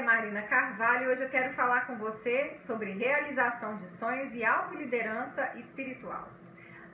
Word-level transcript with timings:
Marina 0.00 0.42
Carvalho 0.42 1.10
hoje 1.10 1.22
eu 1.22 1.28
quero 1.28 1.52
falar 1.54 1.86
com 1.86 1.96
você 1.96 2.56
sobre 2.66 2.92
realização 2.92 3.76
de 3.76 3.88
sonhos 3.98 4.32
e 4.32 4.44
autoliderança 4.44 5.50
espiritual. 5.56 6.28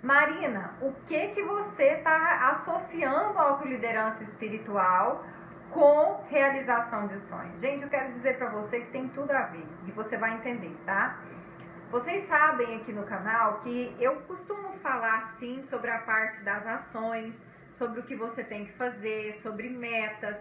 Marina, 0.02 0.74
o 0.80 0.92
que 1.06 1.28
que 1.28 1.42
você 1.42 1.82
está 1.82 2.50
associando 2.50 3.38
a 3.38 3.42
autoliderança 3.42 4.22
espiritual 4.22 5.24
com 5.70 6.24
realização 6.28 7.06
de 7.06 7.18
sonhos? 7.20 7.60
Gente, 7.60 7.82
eu 7.82 7.88
quero 7.88 8.12
dizer 8.12 8.38
para 8.38 8.50
você 8.50 8.80
que 8.80 8.90
tem 8.90 9.08
tudo 9.08 9.30
a 9.30 9.42
ver 9.42 9.66
e 9.86 9.92
você 9.92 10.16
vai 10.16 10.34
entender, 10.34 10.74
tá? 10.84 11.18
Vocês 11.90 12.26
sabem 12.26 12.76
aqui 12.76 12.92
no 12.92 13.04
canal 13.04 13.60
que 13.60 13.96
eu 14.00 14.16
costumo 14.22 14.72
falar 14.82 15.28
sim 15.38 15.62
sobre 15.70 15.90
a 15.90 15.98
parte 16.00 16.42
das 16.42 16.66
ações, 16.66 17.34
sobre 17.78 18.00
o 18.00 18.02
que 18.02 18.14
você 18.14 18.42
tem 18.42 18.66
que 18.66 18.72
fazer, 18.72 19.40
sobre 19.42 19.68
metas, 19.68 20.38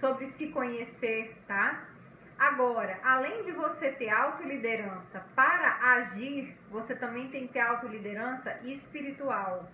sobre 0.00 0.26
se 0.28 0.48
conhecer, 0.48 1.36
tá? 1.46 1.95
Agora, 2.38 2.98
além 3.02 3.44
de 3.44 3.52
você 3.52 3.92
ter 3.92 4.10
autoliderança 4.10 5.24
para 5.34 5.78
agir, 5.94 6.54
você 6.70 6.94
também 6.94 7.28
tem 7.28 7.46
que 7.46 7.54
ter 7.54 7.60
autoliderança 7.60 8.58
espiritual, 8.62 9.66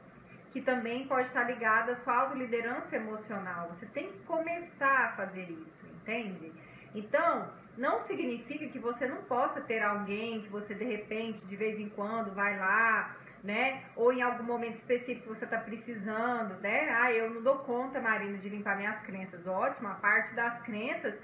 que 0.53 0.61
também 0.61 1.07
pode 1.09 1.27
estar 1.27 1.45
ligada 1.45 1.93
à 1.93 1.97
sua 1.97 2.17
autoliderança 2.19 2.95
emocional. 2.95 3.69
Você 3.71 3.87
tem 3.87 4.13
que 4.13 4.19
começar 4.21 5.07
a 5.07 5.13
fazer 5.13 5.51
isso, 5.51 5.87
entende? 5.87 6.53
Então, 6.95 7.51
não 7.77 8.01
significa 8.03 8.67
que 8.69 8.79
você 8.79 9.07
não 9.07 9.23
possa 9.23 9.61
ter 9.61 9.83
alguém 9.83 10.43
que 10.43 10.49
você 10.49 10.75
de 10.75 10.85
repente, 10.85 11.45
de 11.47 11.57
vez 11.57 11.81
em 11.81 11.89
quando, 11.89 12.33
vai 12.33 12.59
lá, 12.59 13.17
né? 13.43 13.83
Ou 13.97 14.13
em 14.13 14.23
algum 14.23 14.45
momento 14.45 14.77
específico 14.77 15.35
você 15.35 15.45
está 15.45 15.59
precisando, 15.59 16.61
né? 16.61 16.91
Ah, 16.91 17.13
eu 17.13 17.31
não 17.31 17.43
dou 17.43 17.59
conta, 17.59 18.01
Marina, 18.01 18.39
de 18.39 18.49
limpar 18.49 18.77
minhas 18.77 19.01
crenças. 19.03 19.47
Ótimo, 19.47 19.89
a 19.89 19.95
parte 19.95 20.35
das 20.35 20.61
crenças, 20.63 21.15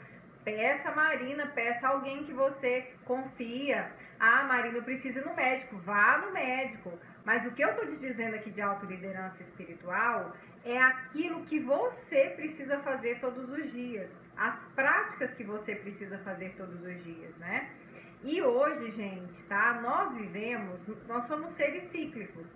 peça 0.45 0.91
Marina, 0.93 1.47
peça 1.47 1.89
alguém 1.89 2.25
que 2.25 2.33
você 2.33 2.93
confia. 3.05 3.91
Ah, 4.19 4.45
Marina, 4.45 4.79
eu 4.79 4.83
preciso 4.83 5.19
ir 5.21 5.25
no 5.25 5.35
médico. 5.35 5.77
Vá 5.79 6.19
no 6.19 6.33
médico. 6.33 6.99
Mas 7.25 7.47
o 7.47 7.51
que 7.53 7.63
eu 7.63 7.71
estou 7.71 7.87
te 7.87 7.97
dizendo 7.97 8.35
aqui 8.35 8.51
de 8.51 8.61
autoliderança 8.61 9.43
espiritual 9.43 10.35
é 10.65 10.81
aquilo 10.81 11.45
que 11.45 11.61
você 11.61 12.31
precisa 12.37 12.79
fazer 12.79 13.21
todos 13.21 13.51
os 13.51 13.71
dias. 13.71 14.11
As 14.37 14.57
práticas 14.75 15.33
que 15.35 15.45
você 15.45 15.75
precisa 15.75 16.19
fazer 16.19 16.55
todos 16.57 16.83
os 16.83 17.05
dias, 17.05 17.37
né? 17.37 17.71
E 18.23 18.43
hoje, 18.43 18.91
gente, 18.91 19.43
tá? 19.45 19.81
Nós 19.81 20.15
vivemos, 20.15 20.81
nós 21.07 21.27
somos 21.27 21.53
seres 21.53 21.85
cíclicos. 21.85 22.47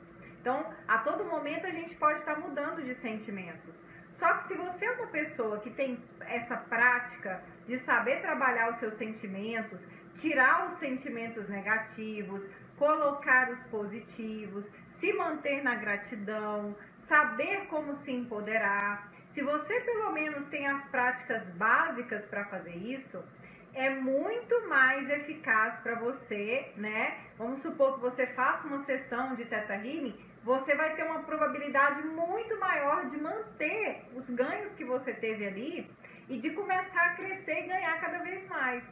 Então, 0.40 0.74
a 0.88 0.98
todo 0.98 1.24
momento 1.24 1.66
a 1.66 1.70
gente 1.70 1.94
pode 1.94 2.18
estar 2.18 2.36
mudando 2.40 2.82
de 2.82 2.94
sentimentos. 2.96 3.74
Só 4.22 4.34
que 4.34 4.46
se 4.46 4.54
você 4.54 4.84
é 4.84 4.90
uma 4.92 5.08
pessoa 5.08 5.58
que 5.58 5.70
tem 5.70 5.98
essa 6.20 6.56
prática 6.56 7.42
de 7.66 7.76
saber 7.80 8.20
trabalhar 8.20 8.70
os 8.70 8.78
seus 8.78 8.94
sentimentos, 8.94 9.84
tirar 10.14 10.68
os 10.68 10.78
sentimentos 10.78 11.48
negativos, 11.48 12.46
colocar 12.78 13.50
os 13.50 13.58
positivos, 13.64 14.64
se 15.00 15.12
manter 15.12 15.64
na 15.64 15.74
gratidão, 15.74 16.72
saber 17.08 17.66
como 17.66 17.96
se 17.96 18.12
empoderar. 18.12 19.10
Se 19.30 19.42
você 19.42 19.80
pelo 19.80 20.12
menos 20.12 20.44
tem 20.44 20.68
as 20.68 20.84
práticas 20.84 21.42
básicas 21.56 22.24
para 22.26 22.44
fazer 22.44 22.76
isso, 22.76 23.20
é 23.74 23.90
muito 23.90 24.68
mais 24.68 25.10
eficaz 25.10 25.80
para 25.80 25.96
você, 25.96 26.70
né? 26.76 27.18
Vamos 27.36 27.60
supor 27.60 27.94
que 27.94 28.00
você 28.02 28.28
faça 28.28 28.68
uma 28.68 28.84
sessão 28.84 29.34
de 29.34 29.46
Teta 29.46 29.74
Healing, 29.74 30.16
você 30.42 30.74
vai 30.74 30.94
ter 30.94 31.04
uma 31.04 31.20
probabilidade 31.20 32.02
muito 32.06 32.58
maior 32.58 33.08
de 33.08 33.16
manter 33.16 34.04
os 34.14 34.28
ganhos 34.30 34.74
que 34.74 34.84
você 34.84 35.12
teve 35.12 35.46
ali 35.46 35.90
e 36.28 36.38
de 36.38 36.50
começar 36.50 37.06
a 37.06 37.14
crescer 37.14 37.64
e 37.64 37.68
ganhar 37.68 38.00
cada 38.00 38.18
vez 38.18 38.46
mais. 38.48 38.82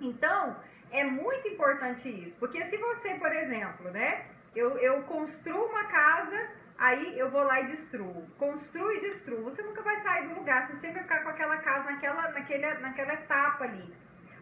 Então, 0.00 0.56
é 0.90 1.04
muito 1.04 1.48
importante 1.48 2.08
isso, 2.08 2.36
porque 2.38 2.64
se 2.64 2.76
você, 2.76 3.14
por 3.14 3.32
exemplo, 3.32 3.90
né, 3.90 4.26
eu, 4.54 4.76
eu 4.78 5.02
construo 5.02 5.66
uma 5.66 5.84
casa 5.84 6.64
Aí 6.76 7.18
eu 7.18 7.30
vou 7.30 7.42
lá 7.44 7.60
e 7.60 7.76
destruo. 7.76 8.26
Construo 8.36 8.90
e 8.92 9.00
destruo. 9.00 9.44
Você 9.44 9.62
nunca 9.62 9.82
vai 9.82 10.00
sair 10.02 10.28
do 10.28 10.34
lugar, 10.34 10.66
você 10.66 10.74
sempre 10.74 10.94
vai 10.94 11.02
ficar 11.04 11.22
com 11.22 11.28
aquela 11.28 11.56
casa 11.58 11.90
naquela, 11.90 12.30
naquele, 12.32 12.74
naquela 12.74 13.14
etapa 13.14 13.64
ali. 13.64 13.94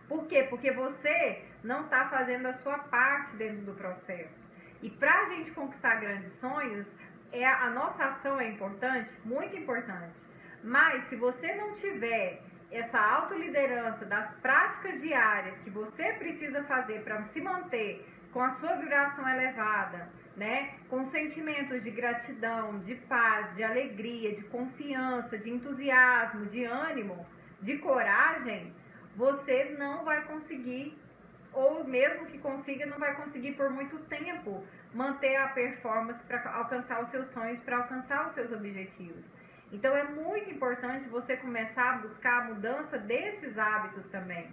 Por 0.09 0.27
quê? 0.27 0.47
Porque 0.49 0.71
você 0.73 1.45
não 1.63 1.85
está 1.85 2.09
fazendo 2.09 2.47
a 2.47 2.55
sua 2.55 2.79
parte 2.79 3.37
dentro 3.37 3.63
do 3.63 3.75
processo. 3.75 4.42
E 4.83 4.91
para 4.91 5.13
a 5.13 5.29
gente 5.31 5.51
conquistar 5.53 5.97
grandes 5.97 6.33
sonhos, 6.41 6.87
é, 7.31 7.47
a 7.47 7.71
nossa 7.71 8.05
ação 8.05 8.41
é 8.41 8.49
importante, 8.49 9.11
muito 9.25 9.57
importante. 9.57 10.15
Mas 10.63 11.05
se 11.05 11.17
você 11.17 11.55
não 11.55 11.73
tiver 11.73 12.43
essa 12.71 12.99
autoliderança 12.99 14.05
das 14.05 14.35
práticas 14.37 15.01
diárias 15.01 15.57
que 15.59 15.71
você 15.71 16.13
precisa 16.15 16.63
fazer 16.65 17.03
para 17.05 17.23
se 17.25 17.41
manter 17.41 18.07
com 18.33 18.41
a 18.41 18.51
sua 18.53 18.77
vibração 18.77 19.29
elevada, 19.29 20.09
né? 20.37 20.75
Com 20.89 21.05
sentimentos 21.07 21.85
de 21.85 21.91
gratidão, 21.91 22.79
de 22.79 22.95
paz, 22.95 23.55
de 23.55 23.63
alegria, 23.63 24.35
de 24.35 24.43
confiança, 24.45 25.37
de 25.37 25.51
entusiasmo, 25.51 26.47
de 26.47 26.65
ânimo, 26.65 27.27
de 27.61 27.77
coragem, 27.79 28.75
você 29.15 29.77
não 29.79 30.05
vai 30.05 30.25
conseguir, 30.25 30.99
ou 31.53 31.85
mesmo 31.85 32.27
que 32.27 32.39
consiga, 32.39 32.87
não 32.87 32.99
vai 32.99 33.15
conseguir 33.15 33.53
por 33.53 33.71
muito 33.71 33.99
tempo 34.01 34.65
manter 34.93 35.37
a 35.37 35.49
performance 35.49 36.23
para 36.25 36.55
alcançar 36.55 37.03
os 37.03 37.11
seus 37.11 37.27
sonhos, 37.33 37.61
para 37.61 37.79
alcançar 37.79 38.29
os 38.29 38.35
seus 38.35 38.53
objetivos. 38.53 39.25
Então 39.71 39.97
é 39.97 40.05
muito 40.05 40.51
importante 40.51 41.09
você 41.09 41.37
começar 41.37 41.95
a 41.95 41.99
buscar 41.99 42.43
a 42.43 42.45
mudança 42.45 42.99
desses 42.99 43.59
hábitos 43.59 44.07
também 44.09 44.51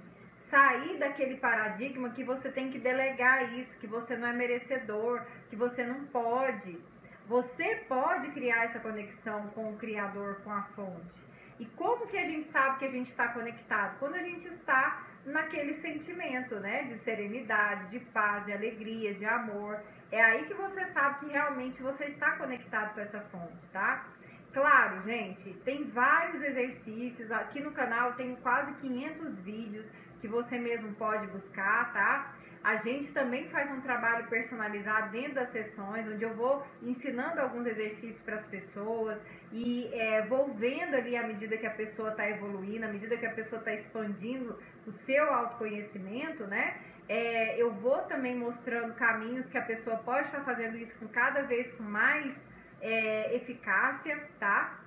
sair 0.50 0.98
daquele 0.98 1.38
paradigma 1.38 2.10
que 2.10 2.24
você 2.24 2.50
tem 2.50 2.72
que 2.72 2.80
delegar 2.80 3.54
isso, 3.54 3.78
que 3.80 3.88
você 3.88 4.18
não 4.18 4.28
é 4.28 4.34
merecedor, 4.34 5.22
que 5.50 5.56
você 5.56 5.86
não 5.86 6.06
pode. 6.06 6.80
Você 7.28 7.84
pode 7.88 8.32
criar 8.32 8.66
essa 8.66 8.80
conexão 8.80 9.48
com 9.50 9.72
o 9.72 9.78
Criador, 9.78 10.42
com 10.44 10.52
a 10.52 10.64
fonte. 10.76 11.30
E 11.60 11.66
como 11.66 12.08
que 12.08 12.18
a 12.18 12.26
gente 12.26 12.50
sabe 12.52 12.80
que 12.80 12.86
a 12.86 12.92
gente 12.92 13.12
está 13.12 13.28
conectado? 13.28 14.00
Quando 14.00 14.16
a 14.16 14.24
gente 14.24 14.48
está 14.48 15.04
naquele 15.26 15.76
sentimento, 15.76 16.56
né? 16.56 16.84
De 16.84 16.98
serenidade, 17.00 17.90
de 17.90 18.00
paz, 18.06 18.46
de 18.46 18.54
alegria, 18.54 19.14
de 19.14 19.26
amor. 19.26 19.82
É 20.12 20.22
aí 20.22 20.46
que 20.46 20.54
você 20.54 20.86
sabe 20.88 21.20
que 21.20 21.32
realmente 21.32 21.82
você 21.82 22.06
está 22.06 22.32
conectado 22.32 22.94
com 22.94 23.02
essa 23.02 23.20
fonte, 23.32 23.68
tá? 23.72 24.06
Claro, 24.52 25.04
gente, 25.04 25.54
tem 25.64 25.84
vários 25.90 26.42
exercícios. 26.44 27.32
Aqui 27.32 27.60
no 27.60 27.72
canal 27.72 28.14
tem 28.14 28.36
quase 28.38 28.74
500 28.76 29.40
vídeos 29.42 29.86
que 30.22 30.28
você 30.28 30.58
mesmo 30.58 30.94
pode 30.96 31.28
buscar, 31.28 31.94
tá? 31.94 32.34
A 32.62 32.76
gente 32.76 33.12
também 33.14 33.48
faz 33.48 33.72
um 33.72 33.80
trabalho 33.80 34.28
personalizado 34.28 35.12
dentro 35.12 35.36
das 35.36 35.50
sessões, 35.50 36.06
onde 36.08 36.24
eu 36.24 36.34
vou 36.34 36.66
ensinando 36.84 37.40
alguns 37.40 37.66
exercícios 37.66 38.22
para 38.22 38.36
as 38.36 38.46
pessoas 38.48 39.18
e 39.52 39.90
é, 39.94 40.26
vou 40.26 40.54
vendo 40.54 40.96
ali 40.96 41.16
à 41.16 41.26
medida 41.26 41.58
que 41.58 41.66
a 41.66 41.72
pessoa 41.72 42.10
está 42.10 42.30
evoluindo, 42.30 42.86
à 42.86 42.90
medida 42.90 43.16
que 43.16 43.26
a 43.26 43.32
pessoa 43.32 43.60
está 43.60 43.74
expandindo 43.74 44.60
o 44.86 44.92
seu 44.92 45.34
autoconhecimento, 45.34 46.46
né? 46.48 46.78
É, 47.08 47.60
eu 47.60 47.72
vou 47.72 48.00
também 48.04 48.36
mostrando 48.36 48.94
caminhos 48.94 49.48
que 49.48 49.58
a 49.58 49.64
pessoa 49.64 49.98
pode 49.98 50.28
estar 50.28 50.42
fazendo 50.42 50.78
isso 50.78 50.94
com 51.00 51.08
cada 51.08 51.44
vez 51.44 51.72
com 51.76 51.84
mais 51.84 52.36
é, 52.82 53.36
eficácia, 53.36 54.22
tá? 54.38 54.80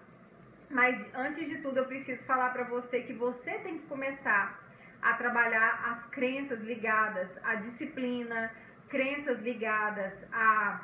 Mas 0.71 1.03
antes 1.15 1.49
de 1.49 1.59
tudo, 1.59 1.79
eu 1.79 1.87
preciso 1.87 2.23
falar 2.25 2.51
para 2.51 2.65
você 2.65 3.01
que 3.01 3.13
você 3.13 3.59
tem 3.59 3.79
que 3.79 3.87
começar 3.87 4.62
a 5.03 5.15
trabalhar 5.15 5.91
as 5.91 6.07
crenças 6.07 6.61
ligadas 6.61 7.29
à 7.45 7.57
disciplina, 7.57 8.51
crenças 8.89 9.41
ligadas 9.41 10.15
a, 10.33 10.81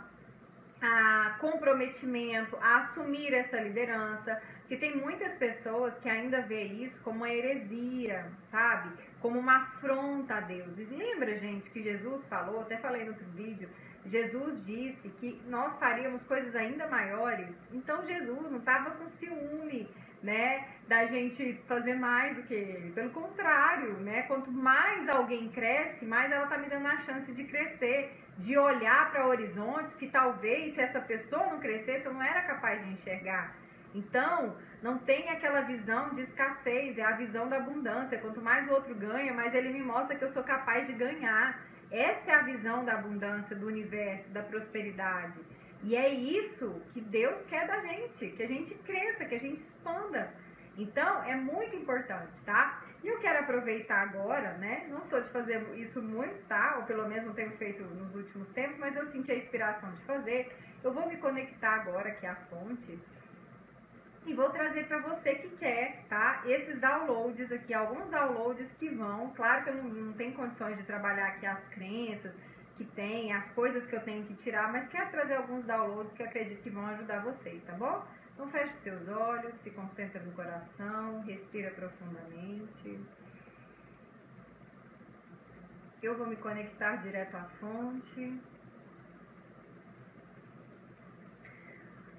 a 0.83 1.37
comprometimento, 1.39 2.57
a 2.61 2.79
assumir 2.79 3.33
essa 3.33 3.61
liderança, 3.61 4.43
que 4.67 4.77
tem 4.77 4.97
muitas 4.97 5.33
pessoas 5.35 5.97
que 5.99 6.09
ainda 6.09 6.43
vê 6.43 6.65
isso 6.65 7.01
como 7.03 7.19
uma 7.19 7.31
heresia, 7.33 8.27
sabe? 8.51 8.91
Como 9.21 9.39
uma 9.39 9.63
afronta 9.63 10.35
a 10.35 10.41
Deus. 10.41 10.77
E 10.79 10.85
lembra, 10.85 11.39
gente, 11.39 11.71
que 11.71 11.83
Jesus 11.83 12.27
falou, 12.27 12.61
até 12.63 12.77
falei 12.77 13.05
no 13.05 13.13
outro 13.13 13.27
vídeo, 13.29 13.69
Jesus 14.05 14.65
disse 14.65 15.09
que 15.21 15.41
nós 15.47 15.79
faríamos 15.79 16.23
coisas 16.25 16.55
ainda 16.55 16.87
maiores. 16.89 17.55
Então 17.73 18.07
Jesus 18.07 18.51
não 18.51 18.59
estava 18.59 18.91
com 18.93 19.09
ciúme 19.11 19.89
né, 20.23 20.67
da 20.89 21.07
gente 21.07 21.55
fazer 21.67 21.95
mais 21.95 22.37
do 22.37 22.43
que 22.43 22.55
ele. 22.55 22.91
Pelo 22.93 23.11
contrário, 23.11 23.95
né, 24.01 24.23
quanto 24.23 24.51
mais 24.51 25.09
alguém 25.09 25.49
cresce, 25.49 26.05
mais 26.05 26.31
ela 26.33 26.45
está 26.45 26.59
me 26.59 26.69
dando 26.69 26.87
a 26.87 26.99
chance 26.99 27.33
de 27.33 27.45
crescer, 27.45 28.13
de 28.39 28.57
olhar 28.57 29.11
para 29.11 29.27
horizontes 29.27 29.95
que 29.95 30.09
talvez 30.09 30.75
se 30.75 30.81
essa 30.81 31.01
pessoa 31.01 31.47
não 31.47 31.61
crescesse, 31.61 32.07
eu 32.07 32.15
não 32.15 32.23
era 32.23 32.43
capaz 32.43 32.85
de 32.85 32.93
enxergar. 32.93 33.55
Então, 33.95 34.57
não 34.83 34.99
tem 34.99 35.29
aquela 35.31 35.63
visão 35.63 36.15
de 36.15 36.23
escassez, 36.23 36.99
é 36.99 37.03
a 37.03 37.17
visão 37.17 37.49
da 37.49 37.57
abundância. 37.57 38.19
Quanto 38.19 38.41
mais 38.41 38.69
o 38.69 38.73
outro 38.73 38.95
ganha, 38.95 39.33
mais 39.33 39.55
ele 39.55 39.71
me 39.71 39.83
mostra 39.83 40.17
que 40.17 40.25
eu 40.25 40.31
sou 40.31 40.43
capaz 40.43 40.87
de 40.87 40.93
ganhar. 40.93 41.61
Essa 41.91 42.31
é 42.31 42.35
a 42.35 42.43
visão 42.43 42.85
da 42.85 42.95
abundância, 42.95 43.57
do 43.57 43.67
universo, 43.67 44.29
da 44.31 44.43
prosperidade. 44.43 45.41
E 45.83 45.95
é 45.95 46.13
isso 46.13 46.83
que 46.93 47.01
Deus 47.01 47.41
quer 47.43 47.67
da 47.67 47.81
gente, 47.81 48.31
que 48.31 48.43
a 48.43 48.47
gente 48.47 48.75
cresça, 48.75 49.25
que 49.25 49.35
a 49.35 49.41
gente 49.41 49.63
expanda. 49.63 50.33
Então, 50.77 51.25
é 51.25 51.35
muito 51.35 51.75
importante, 51.77 52.33
tá? 52.45 52.83
E 53.03 53.09
eu 53.09 53.19
quero 53.19 53.41
aproveitar 53.41 54.03
agora, 54.03 54.53
né? 54.55 54.87
Não 54.89 55.03
sou 55.03 55.21
de 55.21 55.29
fazer 55.31 55.63
isso 55.77 56.03
muito, 56.03 56.47
tá? 56.47 56.77
Ou 56.79 56.85
pelo 56.85 57.09
menos 57.09 57.27
não 57.27 57.35
tenho 57.35 57.51
feito 57.53 57.83
nos 57.83 58.15
últimos 58.15 58.49
tempos, 58.51 58.79
mas 58.79 58.97
eu 58.97 59.07
senti 59.07 59.31
a 59.33 59.37
inspiração 59.37 59.91
de 59.93 60.01
fazer. 60.03 60.57
Eu 60.83 60.93
vou 60.93 61.09
me 61.09 61.17
conectar 61.17 61.75
agora 61.75 62.09
aqui 62.09 62.27
à 62.27 62.35
fonte 62.35 62.99
e 64.27 64.35
vou 64.35 64.51
trazer 64.51 64.87
para 64.87 64.99
você 64.99 65.37
que 65.37 65.49
quer, 65.57 66.05
tá? 66.09 66.43
Esses 66.45 66.79
downloads 66.81 67.51
aqui, 67.51 67.73
alguns 67.73 68.09
downloads 68.11 68.71
que 68.79 68.89
vão, 68.91 69.31
claro 69.35 69.65
que 69.65 69.71
eu 69.71 69.77
não, 69.77 69.85
não 69.85 70.13
tenho 70.13 70.35
condições 70.35 70.77
de 70.77 70.83
trabalhar 70.85 71.29
aqui 71.29 71.47
as 71.47 71.65
crenças 71.69 72.33
que 72.79 72.85
tem, 72.85 73.33
as 73.33 73.51
coisas 73.51 73.85
que 73.87 73.97
eu 73.97 74.01
tenho 74.01 74.25
que 74.25 74.35
tirar, 74.35 74.73
mas 74.73 74.89
quero 74.89 75.11
trazer 75.11 75.35
alguns 75.35 75.65
downloads 75.67 76.13
que 76.13 76.23
acredito 76.23 76.63
que 76.63 76.71
vão 76.71 76.87
ajudar 76.87 77.25
vocês, 77.25 77.63
tá 77.65 77.73
bom? 77.73 78.07
Então 78.33 78.49
feche 78.51 78.73
seus 78.77 79.09
olhos, 79.09 79.53
se 79.57 79.71
concentra 79.73 80.23
no 80.23 80.31
coração, 80.33 81.21
respira 81.23 81.73
profundamente. 81.73 83.01
Eu 86.01 86.17
vou 86.17 86.29
me 86.29 86.37
conectar 86.37 86.97
direto 87.03 87.35
à 87.35 87.45
fonte. 87.61 88.41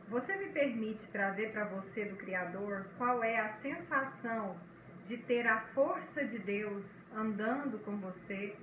Você 0.10 0.36
me 0.36 0.50
permite 0.50 1.08
trazer 1.08 1.54
para 1.54 1.66
você 1.66 2.04
do 2.04 2.18
Criador 2.18 2.86
qual 2.98 3.24
é 3.24 3.40
a 3.40 3.50
sensação 3.54 4.60
de 5.08 5.16
ter 5.18 5.48
a 5.48 5.62
força 5.74 6.26
de 6.26 6.40
Deus 6.40 6.84
andando 7.16 7.80
com 7.86 7.96
você? 7.96 8.58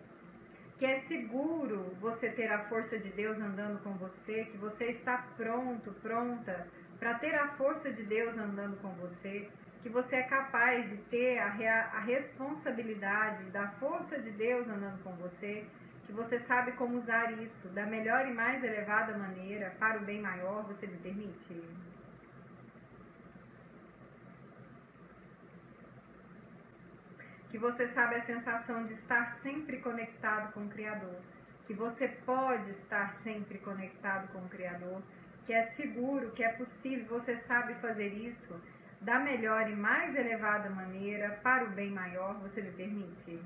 Que 0.78 0.84
é 0.84 1.00
seguro 1.00 1.94
você 2.00 2.28
ter 2.31 2.52
a 2.52 2.64
força 2.69 2.99
de 2.99 3.08
Deus 3.11 3.38
andando 3.38 3.82
com 3.82 3.93
você, 3.94 4.44
que 4.44 4.58
você 4.58 4.87
está 4.87 5.26
pronto, 5.37 5.93
pronta 6.02 6.67
para 6.99 7.14
ter 7.14 7.34
a 7.34 7.49
força 7.56 7.90
de 7.90 8.02
Deus 8.02 8.37
andando 8.37 8.81
com 8.81 8.90
você, 8.94 9.49
que 9.82 9.88
você 9.88 10.17
é 10.17 10.23
capaz 10.25 10.88
de 10.88 10.96
ter 11.08 11.38
a, 11.38 11.46
a 11.46 12.00
responsabilidade 12.00 13.44
da 13.50 13.69
força 13.73 14.19
de 14.19 14.31
Deus 14.32 14.69
andando 14.69 15.02
com 15.02 15.12
você, 15.12 15.64
que 16.06 16.12
você 16.12 16.38
sabe 16.40 16.73
como 16.73 16.99
usar 16.99 17.32
isso 17.40 17.69
da 17.69 17.87
melhor 17.87 18.26
e 18.26 18.32
mais 18.32 18.62
elevada 18.62 19.17
maneira 19.17 19.75
para 19.79 19.99
o 19.99 20.05
bem 20.05 20.20
maior, 20.20 20.64
você 20.64 20.87
me 20.87 20.96
permite? 20.99 21.62
Que 27.56 27.61
você 27.61 27.88
sabe 27.94 28.17
a 28.17 28.23
sensação 28.23 28.85
de 28.85 28.93
estar 28.93 29.38
sempre 29.43 29.79
conectado 29.79 30.53
com 30.53 30.67
o 30.67 30.69
Criador, 30.69 31.17
que 31.67 31.73
você 31.73 32.06
pode 32.06 32.70
estar 32.73 33.17
sempre 33.23 33.56
conectado 33.61 34.31
com 34.31 34.41
o 34.41 34.49
Criador, 34.50 35.00
que 35.47 35.55
é 35.55 35.64
seguro, 35.69 36.32
que 36.32 36.44
é 36.44 36.53
possível, 36.53 37.19
você 37.19 37.35
sabe 37.49 37.73
fazer 37.76 38.08
isso 38.08 38.61
da 39.00 39.19
melhor 39.20 39.70
e 39.70 39.75
mais 39.75 40.14
elevada 40.14 40.69
maneira 40.69 41.41
para 41.43 41.64
o 41.64 41.70
bem 41.70 41.91
maior, 41.91 42.35
você 42.41 42.61
me 42.61 42.73
permite? 42.73 43.41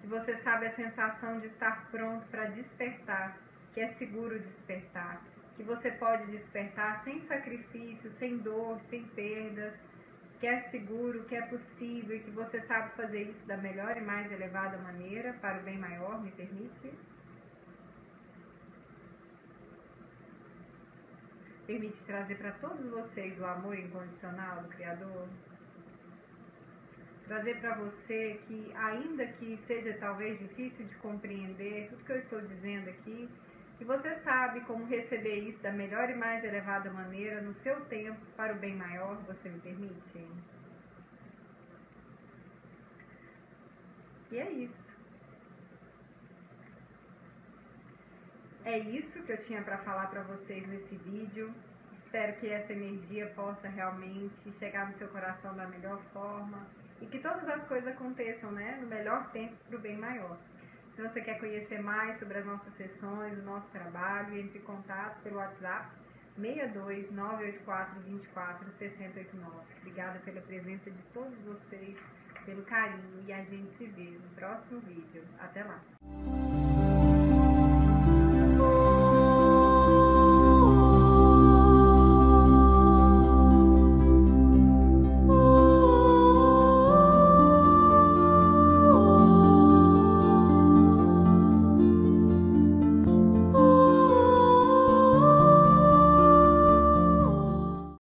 Que 0.00 0.06
você 0.08 0.34
sabe 0.38 0.66
a 0.66 0.72
sensação 0.72 1.38
de 1.38 1.46
estar 1.46 1.88
pronto 1.92 2.26
para 2.26 2.46
despertar, 2.46 3.38
que 3.72 3.80
é 3.80 3.86
seguro 3.86 4.36
despertar, 4.40 5.22
que 5.54 5.62
você 5.62 5.92
pode 5.92 6.26
despertar 6.32 7.04
sem 7.04 7.20
sacrifício, 7.20 8.10
sem 8.18 8.38
dor, 8.38 8.80
sem 8.90 9.04
perdas, 9.04 9.72
que 10.40 10.46
é 10.46 10.60
seguro, 10.70 11.24
que 11.24 11.34
é 11.34 11.42
possível 11.42 12.16
e 12.16 12.20
que 12.20 12.30
você 12.30 12.60
sabe 12.62 12.94
fazer 12.94 13.22
isso 13.22 13.46
da 13.46 13.56
melhor 13.56 13.96
e 13.96 14.00
mais 14.00 14.30
elevada 14.30 14.76
maneira 14.78 15.32
para 15.34 15.60
o 15.60 15.62
bem 15.62 15.78
maior, 15.78 16.22
me 16.22 16.30
permite? 16.32 16.92
permite 21.66 21.96
trazer 22.06 22.36
para 22.36 22.52
todos 22.52 22.88
vocês 22.90 23.38
o 23.40 23.44
amor 23.44 23.76
incondicional 23.76 24.62
do 24.62 24.68
Criador? 24.68 25.28
Trazer 27.26 27.60
para 27.60 27.74
você 27.74 28.40
que, 28.46 28.72
ainda 28.76 29.26
que 29.26 29.58
seja 29.66 29.92
talvez 29.98 30.38
difícil 30.38 30.86
de 30.86 30.94
compreender 30.96 31.88
tudo 31.90 32.04
que 32.04 32.12
eu 32.12 32.18
estou 32.18 32.40
dizendo 32.42 32.88
aqui, 32.88 33.28
que 33.78 33.84
você 33.84 34.14
sabe 34.16 34.60
como 34.62 34.86
receber 34.86 35.40
isso 35.40 35.62
da 35.62 35.70
melhor 35.70 36.08
e 36.08 36.14
mais 36.14 36.42
elevada 36.42 36.90
maneira 36.90 37.42
no 37.42 37.52
seu 37.54 37.84
tempo 37.86 38.24
para 38.36 38.54
o 38.54 38.58
bem 38.58 38.74
maior, 38.74 39.16
você 39.24 39.48
me 39.48 39.60
permite? 39.60 40.26
E 44.30 44.38
é 44.38 44.50
isso. 44.50 44.86
É 48.64 48.78
isso 48.78 49.22
que 49.22 49.32
eu 49.32 49.44
tinha 49.44 49.62
para 49.62 49.78
falar 49.78 50.08
para 50.08 50.22
vocês 50.22 50.66
nesse 50.66 50.96
vídeo. 50.96 51.54
Espero 51.92 52.34
que 52.40 52.48
essa 52.48 52.72
energia 52.72 53.28
possa 53.28 53.68
realmente 53.68 54.50
chegar 54.58 54.86
no 54.86 54.94
seu 54.94 55.08
coração 55.08 55.54
da 55.54 55.68
melhor 55.68 56.00
forma 56.12 56.66
e 57.00 57.06
que 57.06 57.18
todas 57.18 57.48
as 57.48 57.62
coisas 57.68 57.88
aconteçam 57.92 58.50
né, 58.50 58.78
no 58.80 58.86
melhor 58.86 59.30
tempo 59.30 59.54
para 59.68 59.76
o 59.76 59.80
bem 59.80 59.96
maior. 59.96 60.36
Se 60.96 61.02
você 61.02 61.20
quer 61.20 61.38
conhecer 61.38 61.78
mais 61.82 62.18
sobre 62.18 62.38
as 62.38 62.46
nossas 62.46 62.72
sessões, 62.72 63.38
o 63.38 63.42
nosso 63.42 63.68
trabalho, 63.68 64.34
entre 64.34 64.58
em 64.58 64.62
contato 64.62 65.20
pelo 65.22 65.36
WhatsApp 65.36 65.90
62 66.40 67.12
984 67.12 68.00
24 68.00 68.72
6089. 68.78 69.56
Obrigada 69.82 70.18
pela 70.20 70.40
presença 70.40 70.90
de 70.90 71.02
todos 71.12 71.38
vocês, 71.40 71.98
pelo 72.46 72.62
carinho 72.62 73.22
e 73.26 73.32
a 73.32 73.44
gente 73.44 73.76
se 73.76 73.84
vê 73.88 74.08
no 74.08 74.28
próximo 74.36 74.80
vídeo. 74.80 75.22
Até 75.38 75.64
lá! 75.64 75.82